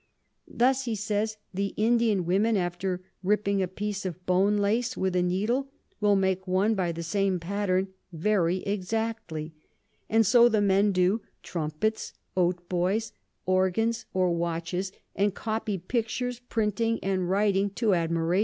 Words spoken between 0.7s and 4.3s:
he says the Indian Women after ripping a piece of